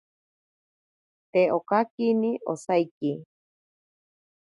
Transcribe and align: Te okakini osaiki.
Te 1.31 1.43
okakini 1.57 2.31
osaiki. 2.53 3.11